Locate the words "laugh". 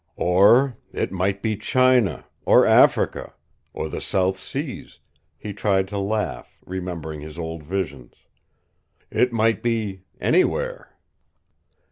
5.99-6.57